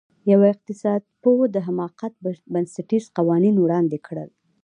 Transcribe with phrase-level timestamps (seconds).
[0.31, 2.13] یوه اقتصادپوه د حماقت
[2.53, 4.29] بنسټیز قوانین وړاندې کړل.